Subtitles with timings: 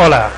[0.00, 0.30] Hola,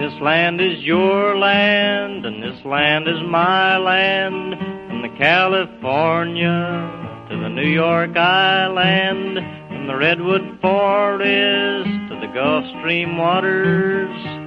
[0.00, 4.54] This land is your land and this land is my land
[4.88, 9.36] from the California to the New York Island
[9.68, 14.40] from the Redwood Forest to the Gulf Stream waters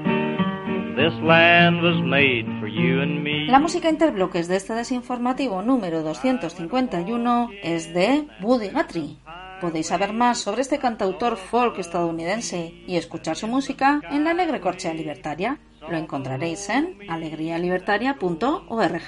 [0.95, 3.47] This land was made for you and me.
[3.47, 9.17] La música interbloques de este desinformativo número 251 es de Buddy Guthrie.
[9.63, 14.59] Podéis saber más sobre este cantautor folk estadounidense y escuchar su música en la Alegre
[14.59, 15.57] Corchea Libertaria.
[15.89, 19.07] Lo encontraréis en alegrialibertaria.org.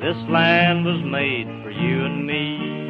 [0.00, 2.80] This land was made for you and me.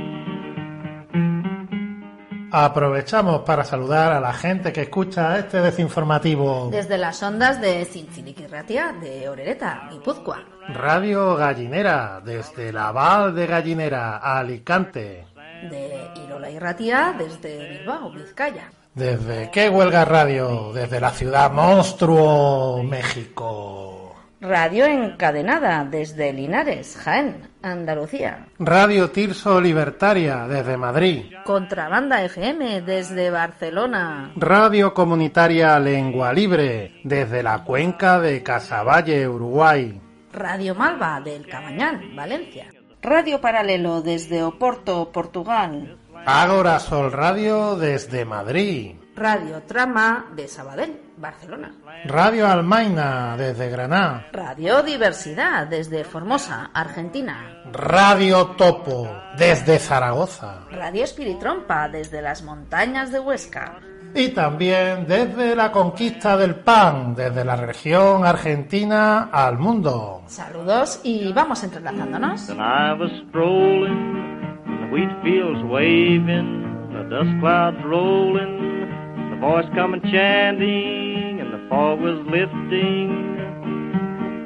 [2.52, 6.70] Aprovechamos para saludar a la gente que escucha este desinformativo.
[6.72, 10.42] Desde las ondas de Cinciliquirratia, de Orereta, Guipúzcoa.
[10.68, 15.26] Radio Gallinera, desde la Val de Gallinera, Alicante.
[15.68, 18.70] De Irola y Ratia, desde Bilbao, Vizcaya.
[18.94, 24.00] Desde qué huelga radio, desde la ciudad monstruo, México.
[24.40, 28.46] Radio encadenada desde Linares, Jaén, Andalucía.
[28.58, 31.26] Radio Tirso Libertaria desde Madrid.
[31.44, 34.32] Contrabanda FM desde Barcelona.
[34.36, 40.00] Radio Comunitaria Lengua Libre desde la cuenca de Casaballe, Uruguay.
[40.32, 42.68] Radio Malva del Cabañal, Valencia.
[43.02, 45.98] Radio Paralelo desde Oporto, Portugal.
[46.26, 48.96] Ágora Sol Radio desde Madrid.
[49.16, 51.74] Radio Trama de Sabadell, Barcelona.
[52.04, 54.26] Radio Almaina desde Granada.
[54.32, 57.62] Radio Diversidad desde Formosa, Argentina.
[57.72, 60.66] Radio Topo desde Zaragoza.
[60.70, 63.80] Radio Espiritrompa desde las montañas de Huesca.
[64.14, 70.22] Y también desde la conquista del pan, desde la región argentina al mundo.
[70.26, 72.50] Saludos y vamos entrelazándonos.
[72.50, 78.90] And I was strolling, and the wheat fields waving, the dust clouds rolling,
[79.30, 83.30] the voice coming chanting, and the fog was lifting.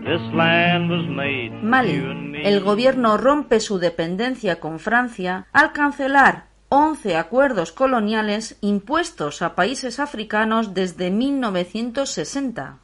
[0.05, 2.43] This land was made for you Mali.
[2.44, 10.01] El gobierno rompe su dependencia con Francia al cancelar 11 acuerdos coloniales impuestos a países
[10.01, 12.79] africanos desde 1960.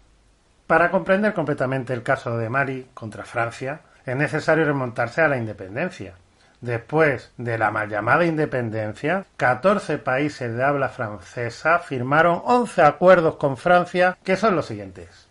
[0.67, 6.15] Para comprender completamente el caso de Mali contra Francia, es necesario remontarse a la independencia.
[6.61, 13.57] Después de la mal llamada independencia, 14 países de habla francesa firmaron 11 acuerdos con
[13.57, 15.30] Francia que son los siguientes.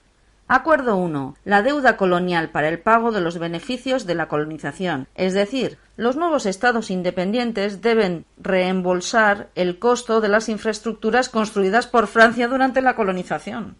[0.51, 1.35] Acuerdo 1.
[1.45, 5.07] La deuda colonial para el pago de los beneficios de la colonización.
[5.13, 12.07] Es decir, los nuevos estados independientes deben reembolsar el costo de las infraestructuras construidas por
[12.07, 13.75] Francia durante la colonización.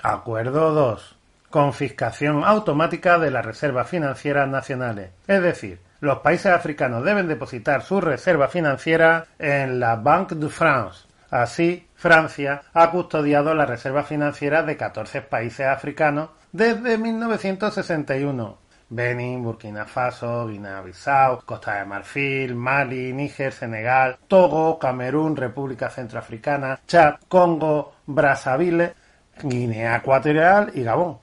[0.00, 1.16] Acuerdo 2.
[1.50, 5.10] Confiscación automática de las reservas financieras nacionales.
[5.26, 11.11] Es decir, los países africanos deben depositar su reserva financiera en la Banque de France.
[11.32, 18.58] Así, Francia ha custodiado la reserva financiera de 14 países africanos desde 1961.
[18.90, 27.14] Benin, Burkina Faso, Guinea-Bissau, Costa de Marfil, Mali, Níger, Senegal, Togo, Camerún, República Centroafricana, Chad,
[27.28, 28.92] Congo, Brazzaville,
[29.42, 31.16] Guinea Ecuatorial y Gabón.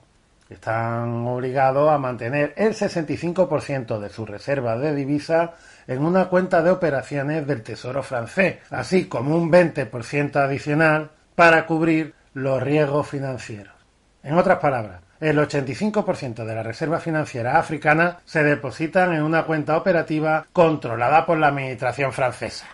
[0.49, 5.51] Están obligados a mantener el 65% de sus reservas de divisas
[5.89, 12.13] en una cuenta de operaciones del Tesoro francés, así como un 20% adicional para cubrir
[12.35, 13.73] los riesgos financieros.
[14.21, 19.75] En otras palabras, el 85% de la reserva financiera africana se depositan en una cuenta
[19.77, 22.67] operativa controlada por la Administración francesa.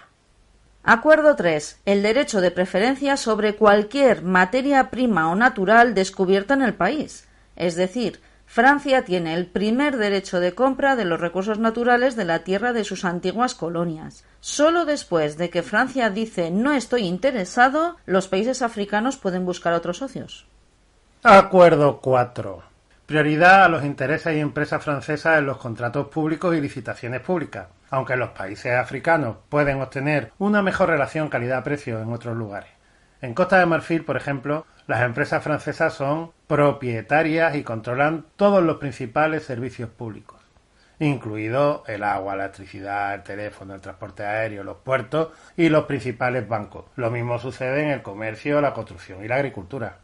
[0.84, 1.84] Acuerdo 3.
[1.86, 7.30] El derecho de preferencia sobre cualquier materia prima o natural descubierta en el país.
[7.56, 8.20] Es decir,
[8.56, 12.86] Francia tiene el primer derecho de compra de los recursos naturales de la tierra de
[12.86, 14.24] sus antiguas colonias.
[14.40, 19.98] Solo después de que Francia dice no estoy interesado, los países africanos pueden buscar otros
[19.98, 20.48] socios.
[21.22, 22.64] Acuerdo 4.
[23.06, 28.16] Prioridad a los intereses y empresas francesas en los contratos públicos y licitaciones públicas, aunque
[28.16, 32.70] los países africanos pueden obtener una mejor relación calidad-precio en otros lugares.
[33.22, 38.78] En Costa de Marfil, por ejemplo, las empresas francesas son propietarias y controlan todos los
[38.78, 40.40] principales servicios públicos,
[41.00, 46.48] incluido el agua, la electricidad, el teléfono, el transporte aéreo, los puertos y los principales
[46.48, 46.86] bancos.
[46.96, 49.98] Lo mismo sucede en el comercio, la construcción y la agricultura.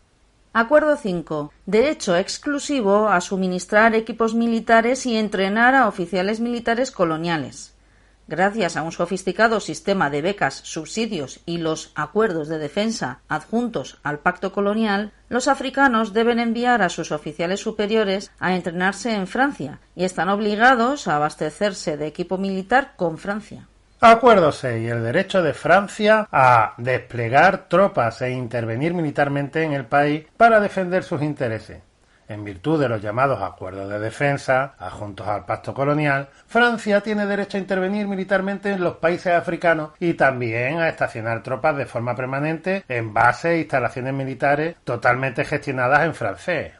[0.54, 1.54] Acuerdo 5.
[1.66, 7.71] Derecho exclusivo a suministrar equipos militares y entrenar a oficiales militares coloniales.
[8.28, 14.20] Gracias a un sofisticado sistema de becas, subsidios y los acuerdos de defensa adjuntos al
[14.20, 20.06] pacto colonial, los africanos deben enviar a sus oficiales superiores a entrenarse en Francia y
[20.06, 23.68] están obligados a abastecerse de equipo militar con Francia.
[24.04, 24.92] Acuerdo 6.
[24.92, 31.04] El derecho de Francia a desplegar tropas e intervenir militarmente en el país para defender
[31.04, 31.84] sus intereses.
[32.32, 37.58] En virtud de los llamados acuerdos de defensa, adjuntos al pacto colonial, Francia tiene derecho
[37.58, 42.86] a intervenir militarmente en los países africanos y también a estacionar tropas de forma permanente
[42.88, 46.72] en bases e instalaciones militares totalmente gestionadas en francés.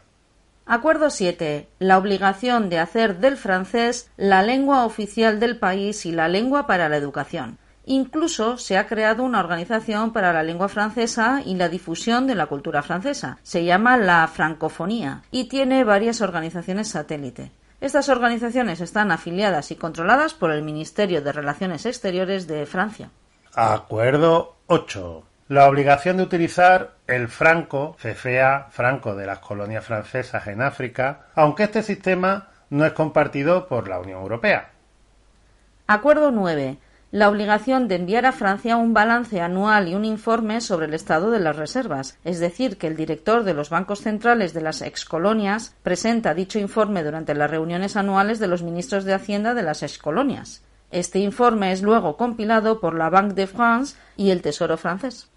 [0.66, 1.68] Acuerdo 7.
[1.80, 6.88] La obligación de hacer del francés la lengua oficial del país y la lengua para
[6.88, 7.58] la educación.
[7.92, 12.46] Incluso se ha creado una organización para la lengua francesa y la difusión de la
[12.46, 13.38] cultura francesa.
[13.44, 17.52] Se llama la Francofonía y tiene varias organizaciones satélite.
[17.82, 23.10] Estas organizaciones están afiliadas y controladas por el Ministerio de Relaciones Exteriores de Francia.
[23.56, 30.62] Acuerdo 8 la obligación de utilizar el franco, CFA, franco de las colonias francesas en
[30.62, 34.70] África, aunque este sistema no es compartido por la Unión Europea.
[35.88, 36.78] Acuerdo 9.
[37.12, 41.30] La obligación de enviar a Francia un balance anual y un informe sobre el estado
[41.30, 45.76] de las reservas, es decir, que el director de los bancos centrales de las excolonias
[45.84, 50.64] presenta dicho informe durante las reuniones anuales de los ministros de Hacienda de las excolonias.
[50.90, 55.30] Este informe es luego compilado por la Banque de France y el Tesoro francés.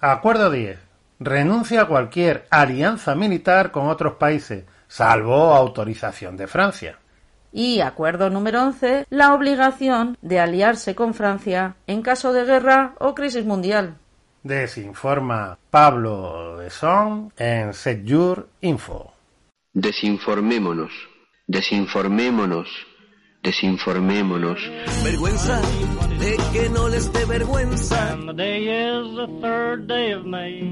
[0.00, 0.78] Acuerdo 10.
[1.18, 6.98] Renuncia a cualquier alianza militar con otros países, salvo autorización de Francia.
[7.52, 9.06] Y acuerdo número 11.
[9.10, 13.98] La obligación de aliarse con Francia en caso de guerra o crisis mundial.
[14.42, 19.12] Desinforma Pablo de Son en Setjur Info.
[19.72, 20.92] Desinformémonos,
[21.46, 22.68] desinformémonos
[23.42, 24.58] desinformémonos.
[25.04, 25.60] Vergüenza
[26.18, 28.12] de que no les dé vergüenza.
[28.12, 30.62] And the day is the third day of May.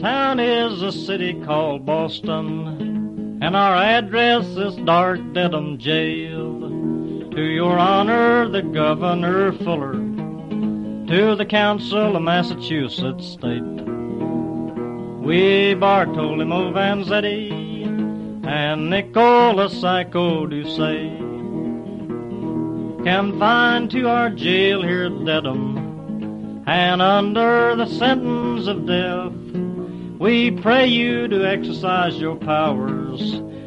[0.00, 2.97] Town is a city called Boston,
[3.40, 6.60] and our address is Dark Dedham Jail.
[7.30, 13.62] To your honor, the Governor Fuller, to the Council of Massachusetts State.
[15.22, 17.52] We Bartolome Vanzetti
[18.44, 21.08] and Nicola Psycho do say
[23.04, 29.32] confined to our jail here at Dedham and under the sentence of death
[30.18, 33.20] we pray you to exercise your powers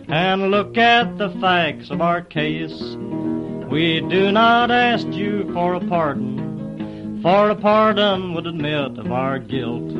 [0.08, 2.80] and look at the facts of our case
[3.70, 9.40] we do not ask you for a pardon for a pardon would admit of our
[9.40, 9.92] guilt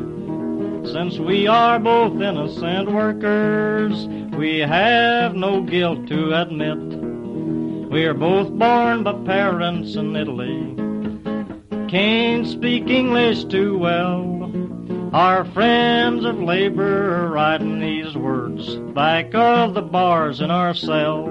[0.84, 4.06] since we are both innocent workers,
[4.36, 6.76] we have no guilt to admit.
[7.88, 10.74] We are both born by parents in Italy.
[11.88, 14.41] Can't speak English too well.
[15.12, 21.28] Our friends of labor are writing these words back of the bars in our cell.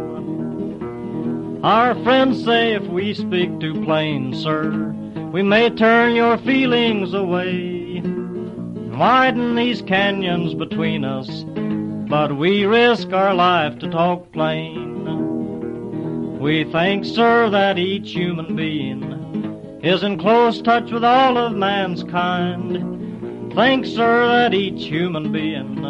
[1.63, 4.71] Our friends say if we speak too plain, sir,
[5.31, 7.81] we may turn your feelings away
[9.01, 11.43] widen these canyons between us,
[12.07, 14.77] but we risk our life to talk plain.
[16.39, 22.03] We think, sir, that each human being is in close touch with all of man's
[22.03, 23.00] kind.
[23.55, 25.81] Think, sir, that each human being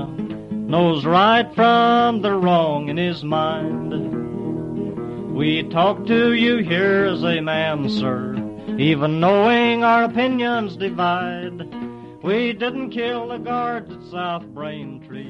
[0.67, 3.91] knows right from the wrong in his mind.
[5.35, 8.35] We talk to you here as a man, sir,
[8.77, 11.61] even knowing our opinions divide.
[12.23, 13.87] we didn't kill the guard.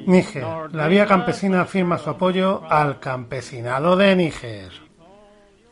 [0.05, 0.73] Níger.
[0.73, 4.90] La Vía Campesina firma su apoyo al campesinado de Níger.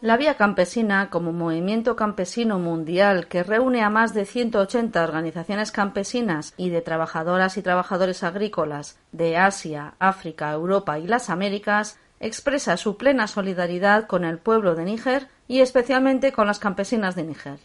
[0.01, 6.53] La Vía Campesina, como movimiento campesino mundial que reúne a más de 180 organizaciones campesinas
[6.55, 12.95] y de trabajadoras y trabajadores agrícolas de Asia, África, Europa y las Américas, expresa su
[12.95, 17.59] plena solidaridad con el pueblo de Níger y especialmente con las campesinas de Níger.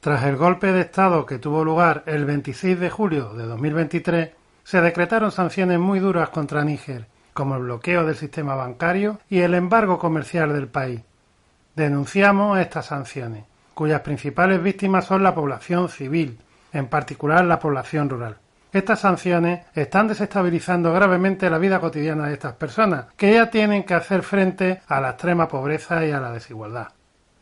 [0.00, 4.30] Tras el golpe de Estado que tuvo lugar el 26 de julio de 2023,
[4.64, 9.52] se decretaron sanciones muy duras contra Níger, como el bloqueo del sistema bancario y el
[9.52, 11.02] embargo comercial del país.
[11.76, 16.38] Denunciamos estas sanciones, cuyas principales víctimas son la población civil,
[16.72, 18.38] en particular la población rural.
[18.72, 23.92] Estas sanciones están desestabilizando gravemente la vida cotidiana de estas personas, que ya tienen que
[23.92, 26.88] hacer frente a la extrema pobreza y a la desigualdad.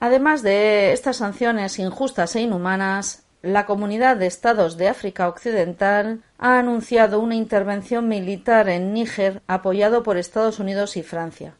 [0.00, 6.58] Además de estas sanciones injustas e inhumanas, la Comunidad de Estados de África Occidental ha
[6.58, 11.54] anunciado una intervención militar en Níger apoyado por Estados Unidos y Francia.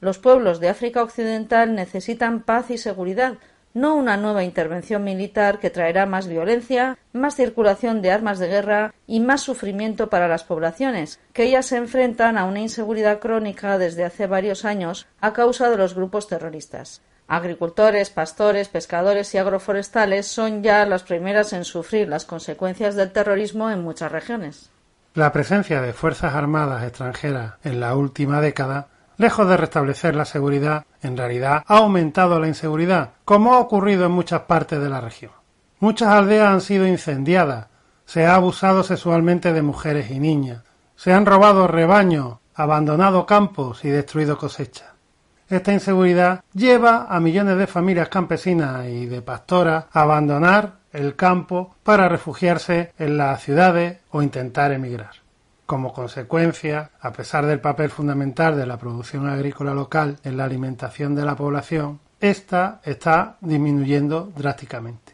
[0.00, 3.34] Los pueblos de África Occidental necesitan paz y seguridad,
[3.76, 8.94] no una nueva intervención militar que traerá más violencia, más circulación de armas de guerra
[9.06, 14.04] y más sufrimiento para las poblaciones, que ellas se enfrentan a una inseguridad crónica desde
[14.04, 17.02] hace varios años a causa de los grupos terroristas.
[17.28, 23.70] Agricultores, pastores, pescadores y agroforestales son ya las primeras en sufrir las consecuencias del terrorismo
[23.70, 24.70] en muchas regiones.
[25.12, 30.84] La presencia de fuerzas armadas extranjeras en la última década, lejos de restablecer la seguridad,
[31.02, 35.32] en realidad ha aumentado la inseguridad, como ha ocurrido en muchas partes de la región.
[35.78, 37.66] Muchas aldeas han sido incendiadas,
[38.04, 40.62] se ha abusado sexualmente de mujeres y niñas,
[40.94, 44.88] se han robado rebaños, abandonado campos y destruido cosechas.
[45.48, 51.76] Esta inseguridad lleva a millones de familias campesinas y de pastoras a abandonar el campo
[51.84, 55.25] para refugiarse en las ciudades o intentar emigrar.
[55.66, 61.16] Como consecuencia, a pesar del papel fundamental de la producción agrícola local en la alimentación
[61.16, 65.12] de la población, esta está disminuyendo drásticamente,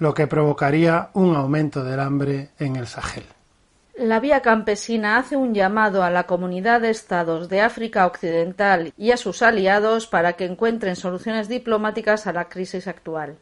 [0.00, 3.24] lo que provocaría un aumento del hambre en el Sahel.
[3.94, 9.12] La Vía Campesina hace un llamado a la comunidad de estados de África Occidental y
[9.12, 13.36] a sus aliados para que encuentren soluciones diplomáticas a la crisis actual.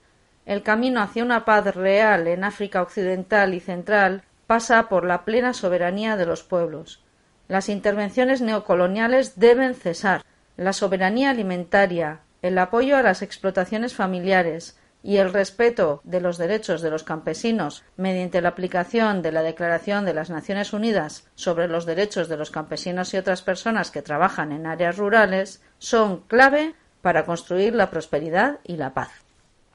[0.45, 5.55] El camino hacia una paz real en África Occidental y Central pasa por la plena
[5.55, 7.05] soberanía de los pueblos.
[7.47, 10.25] Las intervenciones neocoloniales deben cesar.
[10.57, 16.83] La soberanía alimentaria, el apoyo a las explotaciones familiares, y el respeto de los derechos
[16.83, 21.87] de los campesinos mediante la aplicación de la Declaración de las Naciones Unidas sobre los
[21.87, 27.25] derechos de los campesinos y otras personas que trabajan en áreas rurales son clave para
[27.25, 29.13] construir la prosperidad y la paz.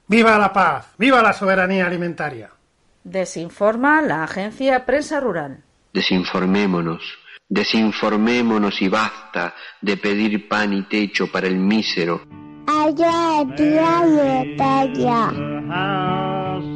[0.07, 0.87] ¡Viva la paz!
[0.97, 2.49] ¡Viva la soberanía alimentaria!
[3.05, 5.63] Desinforma la agencia Prensa Rural.
[5.93, 7.01] Desinformémonos,
[7.47, 12.21] desinformémonos y basta de pedir pan y techo para el mísero
[12.85, 14.03] allá día
[14.43, 15.31] y talla.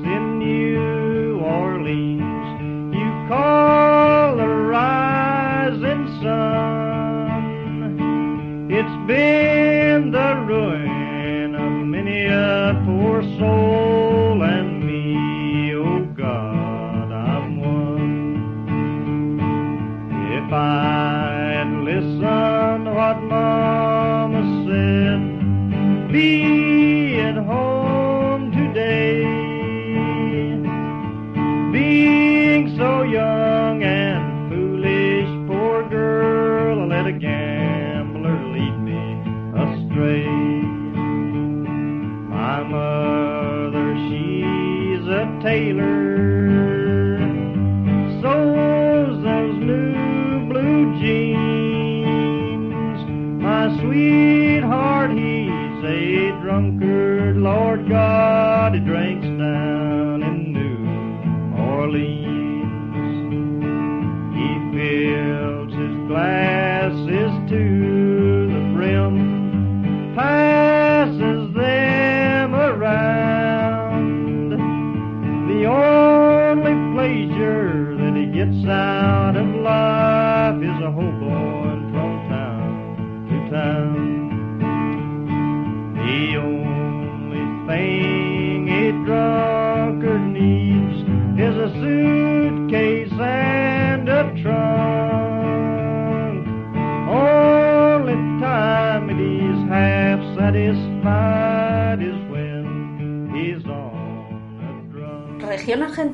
[0.05, 2.47] in New Orleans,
[2.93, 7.29] you call the rising sun.
[8.71, 13.78] It's been the ruin of many a poor soul
[26.11, 29.23] be at home today.
[31.71, 39.21] Being so young and foolish, poor girl, I let a gambler lead me
[39.53, 40.25] astray.
[42.27, 46.28] My mother, she's a tailor,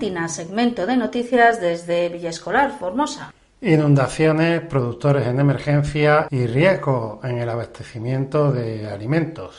[0.06, 3.34] Argentina, segmento de noticias desde Villa Escolar, Formosa.
[3.62, 9.56] Inundaciones, productores en emergencia y riesgo en el abastecimiento de alimentos.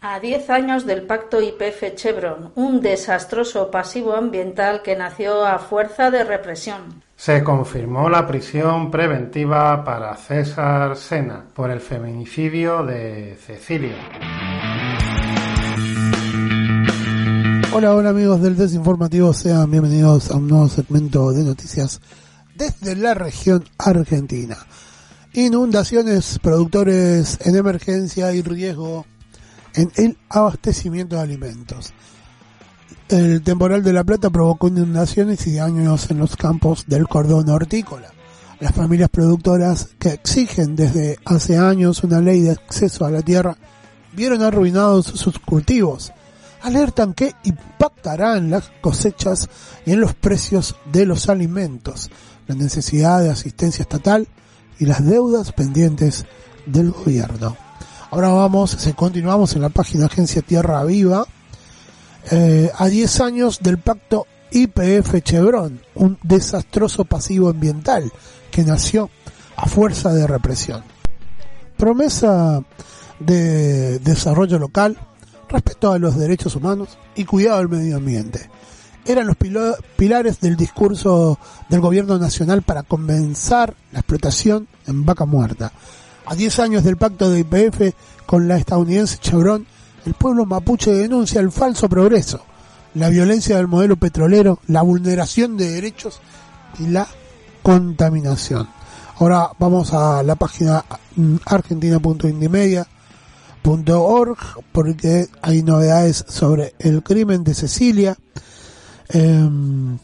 [0.00, 6.10] A 10 años del pacto IPF Chevron, un desastroso pasivo ambiental que nació a fuerza
[6.12, 7.02] de represión.
[7.16, 13.96] Se confirmó la prisión preventiva para César Sena por el feminicidio de Cecilia.
[17.72, 22.00] Hola, hola amigos del Desinformativo, sean bienvenidos a un nuevo segmento de noticias
[22.56, 24.58] desde la región argentina.
[25.34, 29.06] Inundaciones, productores en emergencia y riesgo
[29.74, 31.92] en el abastecimiento de alimentos.
[33.08, 38.10] El temporal de La Plata provocó inundaciones y daños en los campos del cordón hortícola.
[38.58, 43.56] Las familias productoras que exigen desde hace años una ley de acceso a la tierra
[44.12, 46.12] vieron arruinados sus cultivos.
[46.62, 49.48] Alertan que impactará en las cosechas
[49.86, 52.10] y en los precios de los alimentos
[52.46, 54.26] la necesidad de asistencia estatal
[54.78, 56.26] y las deudas pendientes
[56.66, 57.56] del gobierno.
[58.10, 61.26] Ahora vamos, se continuamos en la página Agencia Tierra Viva,
[62.30, 68.12] eh, a 10 años del pacto IPF Chevron, un desastroso pasivo ambiental
[68.50, 69.10] que nació
[69.56, 70.82] a fuerza de represión.
[71.76, 72.62] Promesa
[73.20, 74.98] de desarrollo local,
[75.50, 78.48] respeto a los derechos humanos y cuidado del medio ambiente
[79.04, 79.36] eran los
[79.96, 85.72] pilares del discurso del gobierno nacional para comenzar la explotación en vaca muerta.
[86.26, 87.94] A 10 años del pacto de IPF
[88.26, 89.66] con la estadounidense Chevron,
[90.06, 92.44] el pueblo mapuche denuncia el falso progreso,
[92.94, 96.20] la violencia del modelo petrolero, la vulneración de derechos
[96.78, 97.08] y la
[97.62, 98.68] contaminación.
[99.18, 100.84] Ahora vamos a la página
[103.64, 104.38] argentina.indimedia.org
[104.72, 108.16] porque hay novedades sobre el crimen de Cecilia
[109.12, 109.98] Em,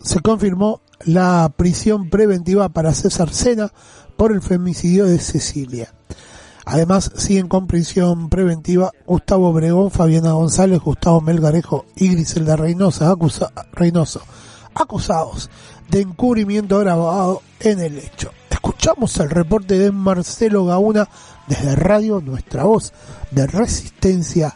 [0.00, 3.70] se confirmó la prisión preventiva para César Sena
[4.16, 5.92] por el femicidio de Cecilia.
[6.64, 13.14] Además, siguen con prisión preventiva Gustavo Obregón, Fabiana González, Gustavo Melgarejo y Griselda Reynosa,
[13.72, 14.22] Reynoso,
[14.74, 15.50] acusados
[15.90, 18.30] de encubrimiento agravado en el hecho.
[18.68, 21.08] Escuchamos el reporte de Marcelo Gauna
[21.46, 22.92] desde Radio Nuestra Voz
[23.30, 24.54] de Resistencia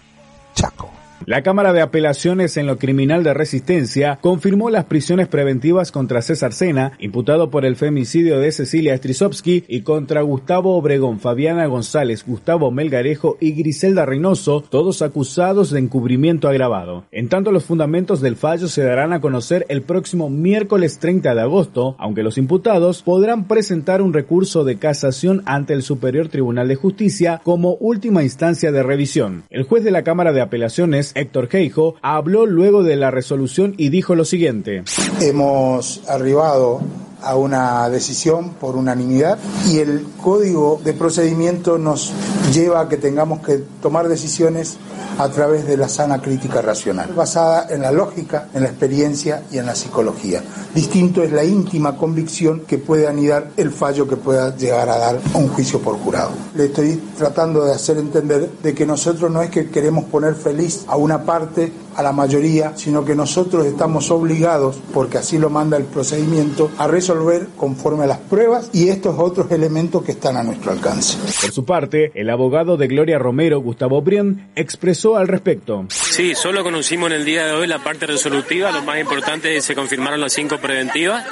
[0.55, 1.02] Chaco.
[1.27, 6.53] La Cámara de Apelaciones en lo Criminal de Resistencia confirmó las prisiones preventivas contra César
[6.53, 12.71] Sena, imputado por el femicidio de Cecilia Strisovsky, y contra Gustavo Obregón, Fabiana González, Gustavo
[12.71, 17.05] Melgarejo y Griselda Reynoso, todos acusados de encubrimiento agravado.
[17.13, 21.41] En tanto, los fundamentos del fallo se darán a conocer el próximo miércoles 30 de
[21.41, 26.77] agosto, aunque los imputados podrán presentar un recurso de casación ante el Superior Tribunal de
[26.77, 29.45] Justicia como última instancia de revisión.
[29.51, 33.89] El juez de la Cámara de Apelaciones Héctor Geijo, habló luego de la resolución y
[33.89, 34.85] dijo lo siguiente.
[35.21, 36.81] Hemos arribado
[37.23, 39.39] a una decisión por unanimidad
[39.71, 42.13] y el código de procedimiento nos
[42.53, 44.77] lleva a que tengamos que tomar decisiones
[45.19, 49.59] a través de la sana crítica racional, basada en la lógica, en la experiencia y
[49.59, 50.43] en la psicología.
[50.75, 55.21] Distinto es la íntima convicción que puede anidar el fallo que pueda llegar a dar
[55.35, 56.31] un juicio por jurado.
[56.55, 60.85] Le estoy tratando de hacer entender de que nosotros no es que queremos poner feliz
[60.87, 65.77] a una parte a la mayoría, sino que nosotros estamos obligados, porque así lo manda
[65.77, 70.43] el procedimiento, a resolver conforme a las pruebas y estos otros elementos que están a
[70.43, 71.19] nuestro alcance.
[71.19, 75.87] Por su parte, el abogado de Gloria Romero, Gustavo Brian, expresó al respecto.
[75.89, 79.55] Sí, solo conocimos en el día de hoy la parte resolutiva, lo más importante es
[79.55, 81.25] que se confirmaron las cinco preventivas.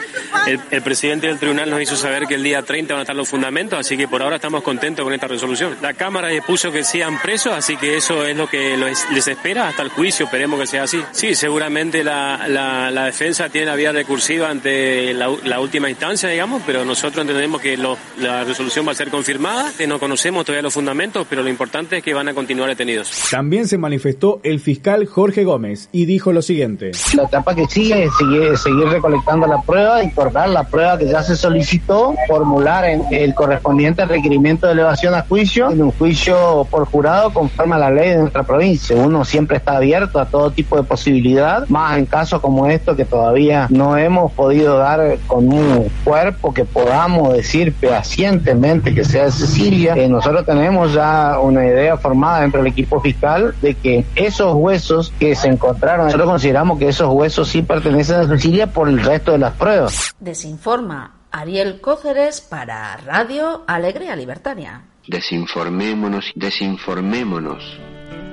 [0.46, 3.29] El, presidente del tribunal nos hizo saber que el día 30 van a estar los
[3.29, 5.77] fundamentos, así que por ahora estamos contentos con esta resolución.
[5.83, 9.83] La Cámara dispuso que sean presos, así que eso es lo que les espera hasta
[9.83, 11.03] el juicio, esperemos que sea así.
[11.13, 16.85] Sí, seguramente la, la, defensa tiene la vía recursiva ante la, última instancia, digamos, pero
[16.85, 21.27] nosotros entendemos que la resolución va a ser confirmada, que no conocemos todavía los fundamentos,
[21.29, 23.11] pero lo importante es que van a continuar detenidos.
[23.31, 26.93] También se manifestó el fiscal Jorge Gómez y dijo lo siguiente.
[27.15, 31.23] La etapa que sigue es seguir, seguir recolectando la prueba, incorporar la prueba que ya
[31.23, 36.87] se solicitó, formular en el correspondiente requerimiento de elevación a juicio, en un juicio por
[36.87, 38.97] jurado conforme a la ley de nuestra provincia.
[38.97, 42.96] Uno siempre está abierto a todo todo tipo de posibilidad, más en casos como esto
[42.96, 49.26] que todavía no hemos podido dar con un cuerpo que podamos decir fehacientemente que sea
[49.26, 49.94] de Cecilia.
[49.96, 55.12] Eh, nosotros tenemos ya una idea formada dentro del equipo fiscal de que esos huesos
[55.18, 59.33] que se encontraron, nosotros consideramos que esos huesos sí pertenecen a Cecilia por el resto
[59.33, 60.14] de las pruebas.
[60.20, 64.85] Desinforma Ariel Cóceres para Radio Alegría Libertaria.
[65.07, 67.89] Desinformémonos, desinformémonos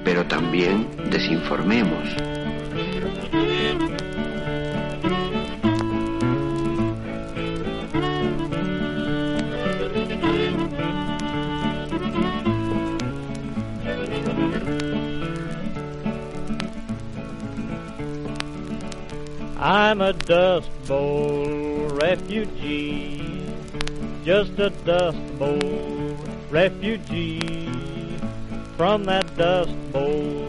[0.07, 2.07] pero también desinformemos.
[19.59, 23.43] I'm a Dust Bowl refugee,
[24.23, 26.15] just a Dust Bowl
[26.49, 27.76] refugee.
[28.77, 30.47] From that Dust Bowl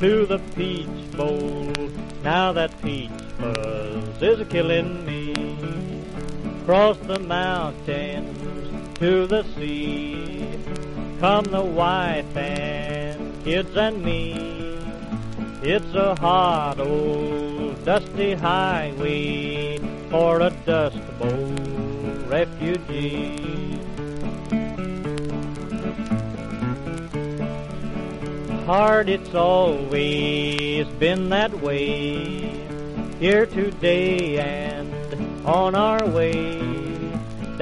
[0.00, 1.72] to the Peach Bowl,
[2.24, 6.02] now that peach fuzz is killing me.
[6.66, 10.58] Cross the mountains to the sea,
[11.20, 14.76] come the wife and kids and me.
[15.62, 19.78] It's a hot old dusty highway
[20.10, 21.54] for a Dust Bowl
[22.26, 23.59] refugee.
[28.70, 32.54] Hard it's always been that way,
[33.18, 36.60] here today and on our way,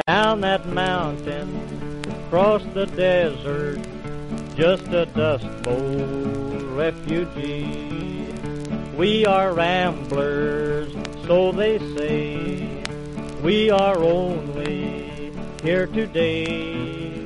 [0.07, 3.81] down that mountain, across the desert,
[4.55, 5.97] just a Dust Bowl
[6.77, 8.29] refugee.
[8.95, 10.93] We are ramblers,
[11.27, 12.85] so they say.
[13.43, 17.25] We are only here today.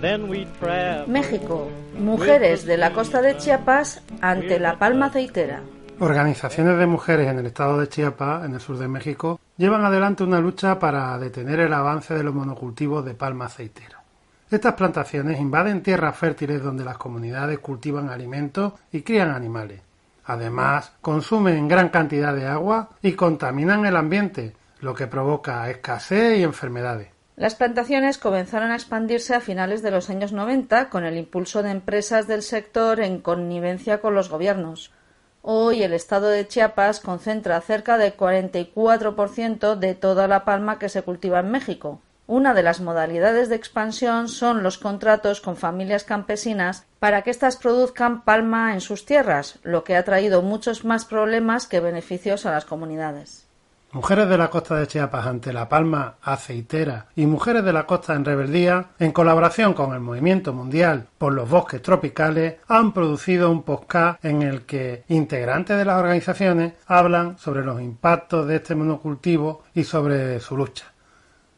[0.00, 1.14] Then we travel.
[1.14, 1.79] México.
[2.00, 5.60] Mujeres de la costa de Chiapas ante la palma aceitera.
[5.98, 10.24] Organizaciones de mujeres en el estado de Chiapas, en el sur de México, llevan adelante
[10.24, 14.02] una lucha para detener el avance de los monocultivos de palma aceitera.
[14.50, 19.82] Estas plantaciones invaden tierras fértiles donde las comunidades cultivan alimentos y crían animales.
[20.24, 26.44] Además, consumen gran cantidad de agua y contaminan el ambiente, lo que provoca escasez y
[26.44, 27.08] enfermedades.
[27.40, 31.70] Las plantaciones comenzaron a expandirse a finales de los años 90 con el impulso de
[31.70, 34.92] empresas del sector en connivencia con los gobiernos.
[35.40, 41.00] Hoy el estado de Chiapas concentra cerca del 44% de toda la palma que se
[41.00, 42.02] cultiva en México.
[42.26, 47.56] Una de las modalidades de expansión son los contratos con familias campesinas para que éstas
[47.56, 52.50] produzcan palma en sus tierras, lo que ha traído muchos más problemas que beneficios a
[52.50, 53.49] las comunidades.
[53.92, 58.14] Mujeres de la costa de Chiapas ante la palma aceitera y Mujeres de la costa
[58.14, 63.64] en rebeldía, en colaboración con el Movimiento Mundial por los Bosques Tropicales, han producido un
[63.64, 69.64] podcast en el que integrantes de las organizaciones hablan sobre los impactos de este monocultivo
[69.74, 70.92] y sobre su lucha.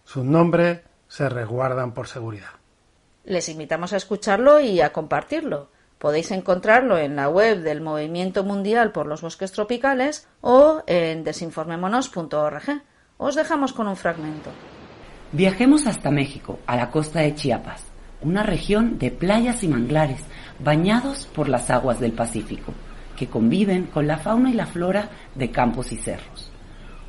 [0.03, 2.49] Sus nombres se resguardan por seguridad.
[3.25, 5.69] Les invitamos a escucharlo y a compartirlo.
[6.03, 12.83] Podéis encontrarlo en la web del Movimiento Mundial por los Bosques Tropicales o en desinformemonos.org.
[13.19, 14.51] Os dejamos con un fragmento.
[15.31, 17.85] Viajemos hasta México, a la costa de Chiapas,
[18.21, 20.23] una región de playas y manglares
[20.59, 22.75] bañados por las aguas del Pacífico,
[23.17, 26.51] que conviven con la fauna y la flora de campos y cerros.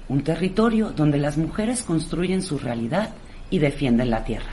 [0.08, 3.10] Un territorio donde las mujeres construyen su realidad
[3.50, 4.52] y defienden la tierra.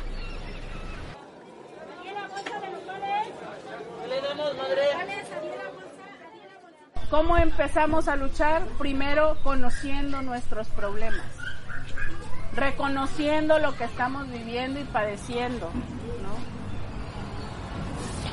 [7.11, 8.63] ¿Cómo empezamos a luchar?
[8.79, 11.27] Primero conociendo nuestros problemas,
[12.55, 15.71] reconociendo lo que estamos viviendo y padeciendo,
[16.23, 16.31] ¿no?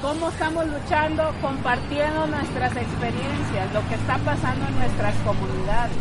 [0.08, 1.34] ¿Cómo estamos luchando?
[1.42, 5.98] Compartiendo nuestras experiencias, lo que está pasando en nuestras comunidades,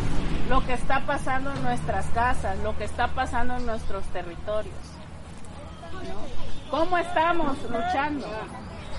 [0.51, 4.77] lo que está pasando en nuestras casas, lo que está pasando en nuestros territorios.
[5.93, 6.71] ¿no?
[6.71, 8.27] ¿Cómo estamos luchando?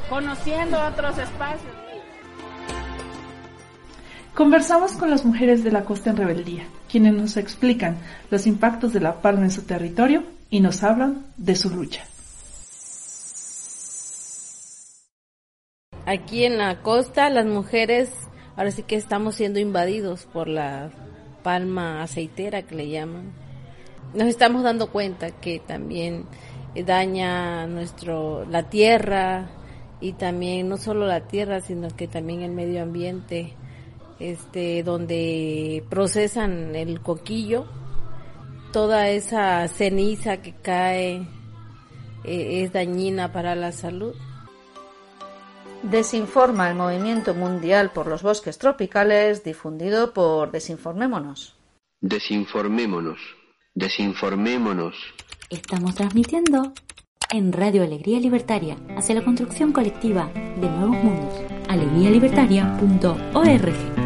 [0.09, 1.86] Conociendo otros espacios.
[4.37, 7.97] Conversamos con las mujeres de la costa en rebeldía, quienes nos explican
[8.29, 12.03] los impactos de la palma en su territorio y nos hablan de su lucha.
[16.05, 18.11] Aquí en la costa las mujeres
[18.55, 20.91] ahora sí que estamos siendo invadidos por la
[21.41, 23.31] palma aceitera que le llaman.
[24.13, 26.25] Nos estamos dando cuenta que también
[26.85, 29.49] daña nuestro la tierra
[29.99, 33.55] y también no solo la tierra sino que también el medio ambiente
[34.19, 37.65] este donde procesan el coquillo
[38.71, 41.27] toda esa ceniza que cae
[42.23, 44.15] eh, es dañina para la salud
[45.83, 51.55] Desinforma el Movimiento Mundial por los Bosques Tropicales, difundido por Desinformémonos.
[52.01, 53.19] Desinformémonos,
[53.73, 54.95] desinformémonos.
[55.49, 56.73] Estamos transmitiendo
[57.31, 61.33] en Radio Alegría Libertaria hacia la construcción colectiva de nuevos mundos.
[61.69, 63.96] alegrialibertaria.org.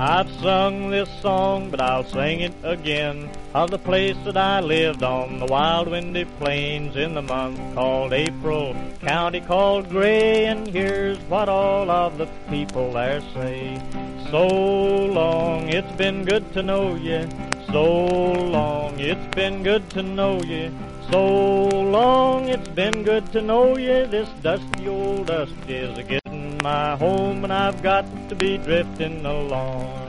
[0.00, 5.02] I've sung this song, but I'll sing it again of the place that I lived
[5.02, 11.18] on the wild windy plains in the month called April, county called Gray, and here's
[11.22, 13.82] what all of the people there say.
[14.30, 17.28] So long, it's been good to know you.
[17.72, 20.72] So long, it's been good to know you.
[21.10, 24.06] So long, it's been good to know you.
[24.06, 26.27] This dusty old dust is a getting
[26.62, 30.06] my home and I've got to be drifting along.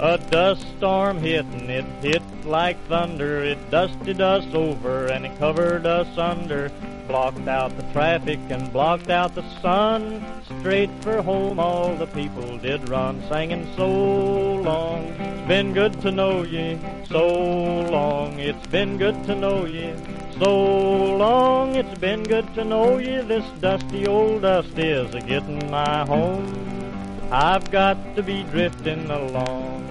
[0.00, 3.44] A dust storm hit and it hit like thunder.
[3.44, 6.72] It dusted us over and it covered us under.
[7.10, 10.24] Blocked out the traffic and blocked out the sun.
[10.60, 15.06] Straight for home all the people did run, singing so long.
[15.18, 17.26] It's been good to know ye, so
[17.90, 18.38] long.
[18.38, 19.92] It's been good to know ye,
[20.38, 21.74] so long.
[21.74, 23.22] It's been good to know ye.
[23.22, 26.46] This dusty old dust is a getting my home.
[27.32, 29.89] I've got to be drifting along.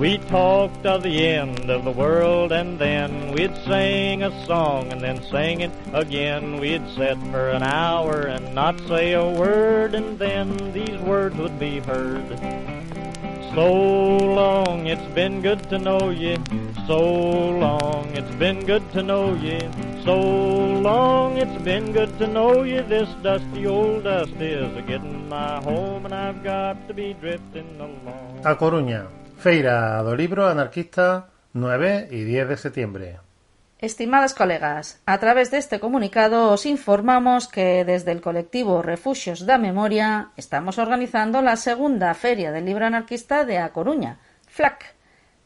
[0.00, 4.98] We talked of the end of the world and then we'd sing a song and
[5.02, 6.58] then sing it again.
[6.58, 11.58] We'd sit for an hour and not say a word and then these words would
[11.58, 12.26] be heard.
[13.54, 16.38] So long, it's been good to know ye.
[16.86, 19.60] So long, it's been good to know ye.
[20.02, 20.18] So
[20.80, 22.80] long, it's been good to know ye.
[22.80, 27.78] This dusty old dust is a getting my home and I've got to be drifting
[27.78, 28.40] along.
[28.46, 29.06] A Coruña,
[29.40, 33.20] Feira do Libro Anarquista 9 y 10 de septiembre.
[33.78, 39.56] Estimadas colegas, a través de este comunicado os informamos que desde el colectivo Refugios da
[39.56, 44.94] Memoria estamos organizando la segunda Feria del Libro Anarquista de A Coruña, FLAC,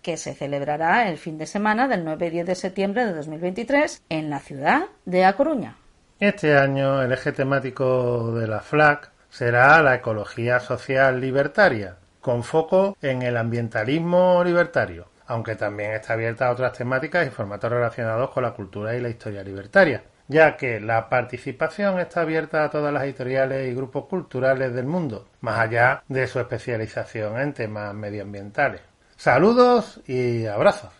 [0.02, 4.02] que se celebrará el fin de semana del 9 y 10 de septiembre de 2023
[4.08, 5.76] en la ciudad de A Coruña.
[6.18, 12.96] Este año el eje temático de la FLAC será la ecología social libertaria, con foco
[13.02, 18.44] en el ambientalismo libertario, aunque también está abierta a otras temáticas y formatos relacionados con
[18.44, 23.04] la cultura y la historia libertaria, ya que la participación está abierta a todas las
[23.04, 28.80] editoriales y grupos culturales del mundo, más allá de su especialización en temas medioambientales.
[29.16, 30.92] Saludos y abrazos.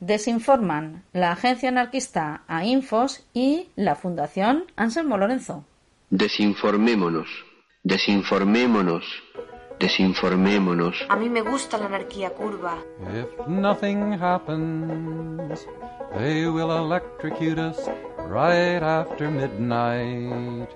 [0.00, 5.66] Desinforman la agencia anarquista AINFOS y la Fundación Anselmo Lorenzo.
[6.08, 7.28] Desinformémonos,
[7.82, 9.04] desinformémonos,
[9.82, 11.04] desinformémonos.
[11.08, 12.78] A mí me gusta la anarquía curva.
[13.12, 15.66] If nothing happens,
[16.16, 17.78] they will electrocute us
[18.28, 20.68] right after midnight.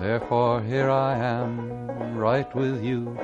[0.00, 3.18] Therefore, here I am, right with you,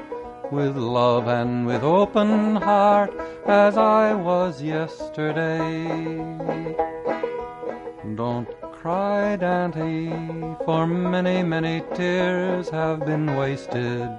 [0.53, 3.11] with love and with open heart,
[3.47, 5.87] as I was yesterday.
[8.15, 10.11] Don't cry, Dante,
[10.67, 14.11] for many, many tears have been wasted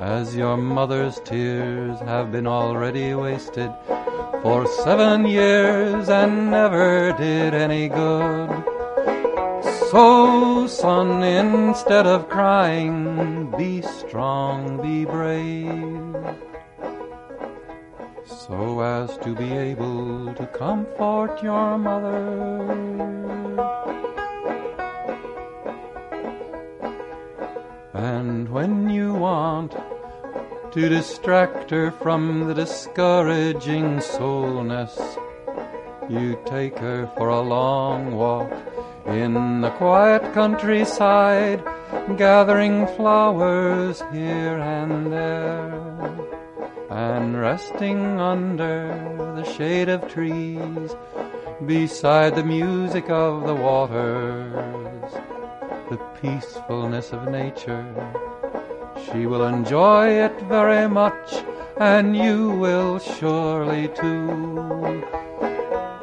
[0.00, 3.70] as your mother's tears have been already wasted
[4.40, 8.48] for seven years and never did any good.
[9.90, 16.16] So, son, instead of crying, be strong, be brave,
[18.24, 23.10] so as to be able to comfort your mother.
[27.92, 29.74] And when you want
[30.72, 34.96] to distract her from the discouraging soulness,
[36.08, 38.52] you take her for a long walk
[39.06, 41.60] in the quiet countryside,
[42.16, 45.74] gathering flowers here and there,
[46.88, 48.88] and resting under
[49.34, 50.94] the shade of trees,
[51.66, 55.12] beside the music of the waters,
[55.90, 58.29] the peacefulness of nature.
[59.12, 61.42] She will enjoy it very much,
[61.78, 65.02] and you will surely too.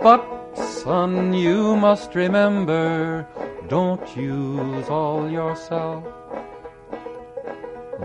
[0.03, 3.25] But, son, you must remember,
[3.69, 6.03] don't use all yourself,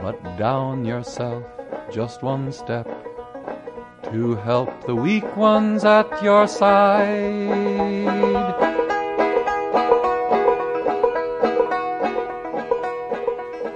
[0.02, 1.44] but down yourself
[1.90, 2.86] just one step
[4.04, 7.32] to help the weak ones at your side.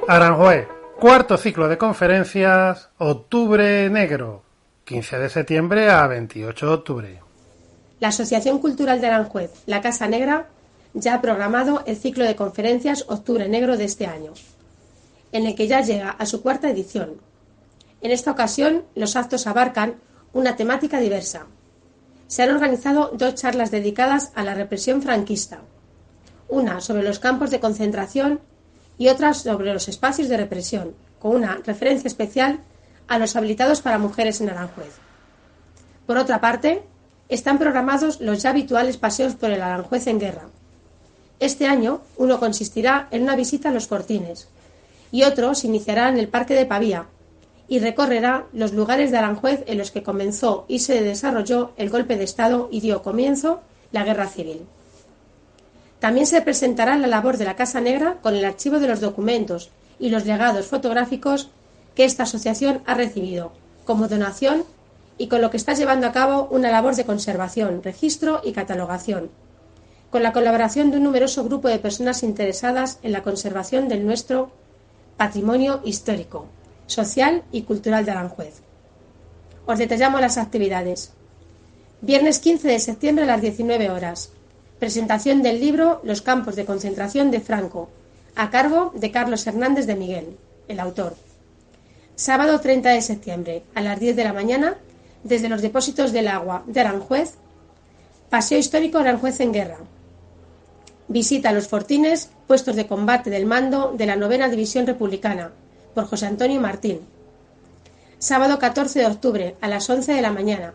[0.09, 4.43] Aranjuez, cuarto ciclo de conferencias, Octubre Negro,
[4.85, 7.21] 15 de septiembre a 28 de octubre.
[8.01, 10.49] La Asociación Cultural de Aranjuez, La Casa Negra,
[10.95, 14.33] ya ha programado el ciclo de conferencias Octubre Negro de este año,
[15.33, 17.21] en el que ya llega a su cuarta edición.
[18.01, 19.97] En esta ocasión, los actos abarcan
[20.33, 21.47] una temática diversa.
[22.27, 25.61] Se han organizado dos charlas dedicadas a la represión franquista,
[26.49, 28.41] una sobre los campos de concentración
[28.99, 32.61] y otra sobre los espacios de represión, con una referencia especial
[33.09, 34.95] a los habilitados para mujeres en Aranjuez.
[36.07, 36.83] Por otra parte,
[37.29, 40.49] están programados los ya habituales paseos por el Aranjuez en guerra.
[41.41, 44.49] Este año, uno consistirá en una visita a los Cortines
[45.11, 47.07] y otro se iniciará en el Parque de Pavía
[47.69, 52.17] y recorrerá los lugares de Aranjuez en los que comenzó y se desarrolló el golpe
[52.17, 53.61] de Estado y dio comienzo
[53.93, 54.67] la guerra civil.
[56.01, 59.71] También se presentará la labor de la Casa Negra con el archivo de los documentos
[59.99, 61.51] y los legados fotográficos
[61.95, 63.53] que esta asociación ha recibido
[63.85, 64.65] como donación
[65.19, 69.31] y con lo que está llevando a cabo una labor de conservación, registro y catalogación,
[70.11, 74.51] con la colaboración de un numeroso grupo de personas interesadas en la conservación de nuestro
[75.17, 76.47] patrimonio histórico,
[76.87, 78.61] social y cultural de Aranjuez.
[79.65, 81.13] Os detallamos las actividades.
[82.03, 84.31] Viernes 15 de septiembre a las 19 horas.
[84.79, 87.89] Presentación del libro Los campos de concentración de Franco,
[88.35, 90.37] a cargo de Carlos Hernández de Miguel,
[90.69, 91.17] el autor.
[92.15, 94.77] Sábado 30 de septiembre, a las 10 de la mañana,
[95.25, 97.37] desde los depósitos del agua de Aranjuez,
[98.29, 99.79] Paseo Histórico Aranjuez en Guerra.
[101.09, 105.53] Visita a los fortines, puestos de combate del mando de la novena División Republicana,
[105.95, 107.01] por José Antonio Martín.
[108.19, 110.75] Sábado 14 de octubre, a las 11 de la mañana.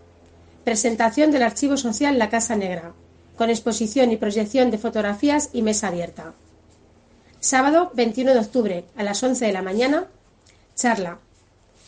[0.63, 2.93] Presentación del Archivo Social La Casa Negra,
[3.41, 6.36] con exposición y proyección de fotografías y mesa abierta.
[7.39, 10.06] Sábado 21 de octubre, a las 11 de la mañana.
[10.75, 11.17] Charla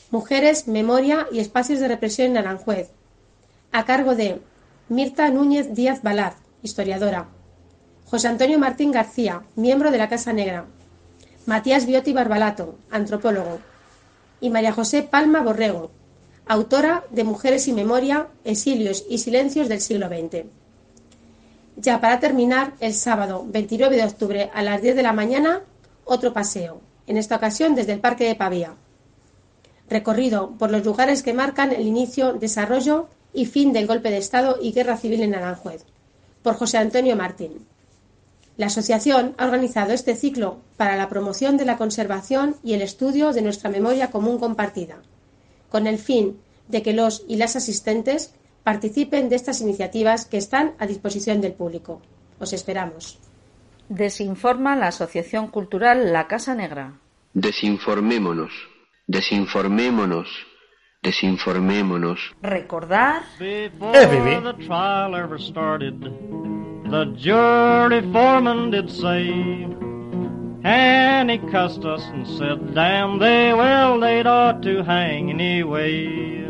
[0.09, 2.89] Mujeres, Memoria y Espacios de Represión en Aranjuez,
[3.71, 4.41] a cargo de
[4.89, 7.27] Mirta Núñez Díaz Balaz, historiadora,
[8.07, 10.65] José Antonio Martín García, miembro de la Casa Negra,
[11.45, 13.59] Matías Biotti Barbalato, antropólogo,
[14.41, 15.91] y María José Palma Borrego,
[16.47, 20.62] autora de Mujeres y Memoria, Exilios y Silencios del siglo XX.
[21.75, 25.61] Ya para terminar, el sábado 29 de octubre a las 10 de la mañana,
[26.05, 28.75] otro paseo, en esta ocasión desde el Parque de Pavía.
[29.89, 34.57] Recorrido por los lugares que marcan el inicio, desarrollo y fin del golpe de Estado
[34.61, 35.83] y guerra civil en Aranjuez,
[36.43, 37.65] por José Antonio Martín.
[38.55, 43.33] La asociación ha organizado este ciclo para la promoción de la conservación y el estudio
[43.33, 44.97] de nuestra memoria común compartida,
[45.69, 48.31] con el fin de que los y las asistentes
[48.63, 52.01] participen de estas iniciativas que están a disposición del público.
[52.39, 53.19] Os esperamos.
[53.89, 56.93] Desinforma la Asociación Cultural La Casa Negra.
[57.33, 58.51] Desinformémonos.
[59.05, 60.29] Desinformémonos,
[61.01, 62.33] desinformémonos.
[62.41, 63.69] Recordar the
[67.17, 69.29] jury foreman did say,
[70.63, 76.43] and he cussed us and said, damn, they, well, they'd ought to hang anyway.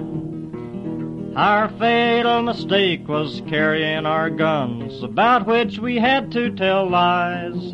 [1.35, 7.71] Our fatal mistake was carrying our guns, about which we had to tell lies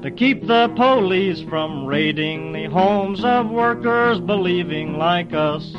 [0.00, 5.74] to keep the police from raiding the homes of workers believing like us.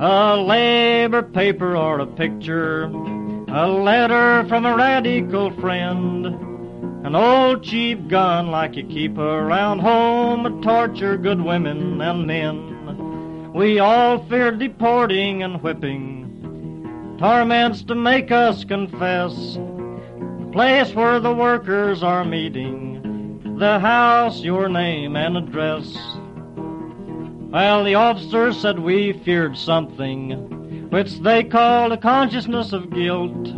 [0.00, 6.24] A labor paper or a picture, a letter from a radical friend,
[7.04, 12.79] an old cheap gun like you keep around home to torture good women and men.
[13.52, 21.34] We all feared deporting and whipping, torments to make us confess The place where the
[21.34, 25.96] workers are meeting, the house, your name and address.
[27.50, 33.48] Well, the officers said we feared something, which they called a consciousness of guilt.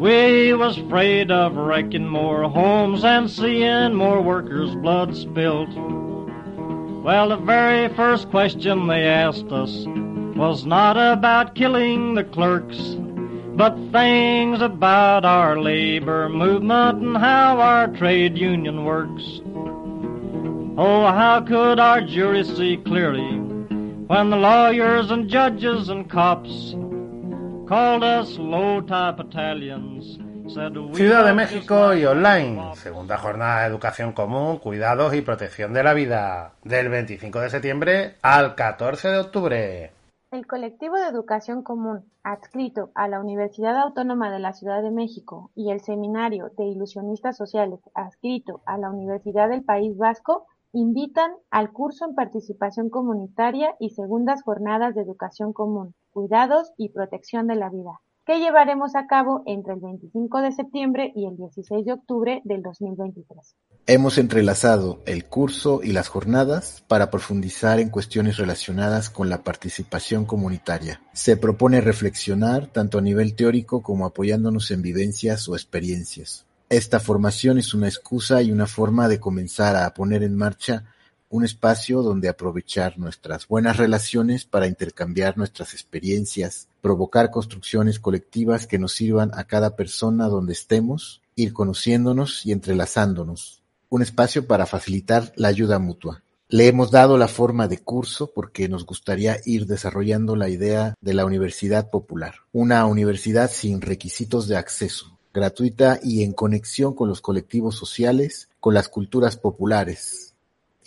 [0.00, 5.68] We was afraid of wrecking more homes and seeing more workers' blood spilt.
[7.06, 9.84] Well, the very first question they asked us
[10.34, 12.96] was not about killing the clerks,
[13.54, 19.40] but things about our labor movement and how our trade union works.
[20.76, 23.38] Oh, how could our jury see clearly
[24.08, 26.72] when the lawyers and judges and cops
[27.68, 30.18] called us low-type Italians?
[30.48, 32.74] Ciudad de México y online.
[32.76, 36.52] Segunda jornada de educación común, cuidados y protección de la vida.
[36.62, 39.92] Del 25 de septiembre al 14 de octubre.
[40.30, 45.50] El colectivo de educación común, adscrito a la Universidad Autónoma de la Ciudad de México,
[45.56, 51.72] y el Seminario de Ilusionistas Sociales, adscrito a la Universidad del País Vasco, invitan al
[51.72, 57.70] curso en participación comunitaria y segundas jornadas de educación común, cuidados y protección de la
[57.70, 62.42] vida, que llevaremos a cabo entre el 25 de septiembre y el 16 de octubre
[62.44, 63.54] del 2023.
[63.86, 70.24] Hemos entrelazado el curso y las jornadas para profundizar en cuestiones relacionadas con la participación
[70.24, 71.00] comunitaria.
[71.12, 76.46] Se propone reflexionar tanto a nivel teórico como apoyándonos en vivencias o experiencias.
[76.68, 80.84] Esta formación es una excusa y una forma de comenzar a poner en marcha
[81.36, 88.78] un espacio donde aprovechar nuestras buenas relaciones para intercambiar nuestras experiencias, provocar construcciones colectivas que
[88.78, 93.60] nos sirvan a cada persona donde estemos, ir conociéndonos y entrelazándonos.
[93.90, 96.22] Un espacio para facilitar la ayuda mutua.
[96.48, 101.12] Le hemos dado la forma de curso porque nos gustaría ir desarrollando la idea de
[101.12, 107.20] la universidad popular, una universidad sin requisitos de acceso, gratuita y en conexión con los
[107.20, 110.25] colectivos sociales, con las culturas populares.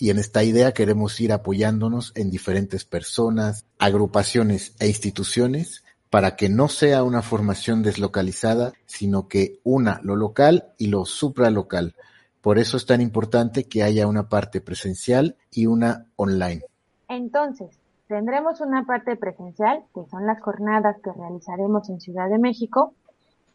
[0.01, 6.47] Y en esta idea queremos ir apoyándonos en diferentes personas, agrupaciones e instituciones para que
[6.47, 11.95] no sea una formación deslocalizada, sino que una lo local y lo supralocal.
[12.39, 16.63] Por eso es tan importante que haya una parte presencial y una online.
[17.09, 17.77] Entonces,
[18.07, 22.93] tendremos una parte presencial, que son las jornadas que realizaremos en Ciudad de México,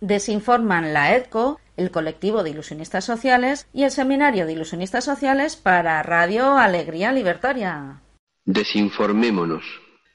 [0.00, 6.02] Desinforman la EDCO, el colectivo de ilusionistas sociales y el seminario de ilusionistas sociales para
[6.02, 8.00] Radio Alegría Libertaria.
[8.44, 9.64] Desinformémonos,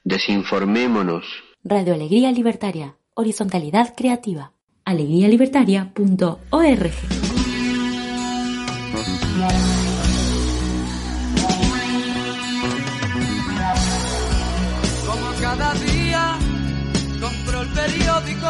[0.05, 1.26] desinformémonos.
[1.64, 4.53] Radio Alegría Libertaria, horizontalidad creativa.
[4.86, 6.93] alegrialibertaria.org.
[15.43, 16.38] cada día
[17.19, 18.47] compro el periódico.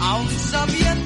[0.00, 1.05] Aún sabiendo